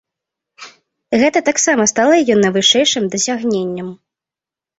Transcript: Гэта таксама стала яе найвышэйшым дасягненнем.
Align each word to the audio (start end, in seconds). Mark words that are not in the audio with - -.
Гэта 1.23 1.39
таксама 1.49 1.83
стала 1.91 2.13
яе 2.23 2.35
найвышэйшым 2.39 3.03
дасягненнем. 3.19 3.93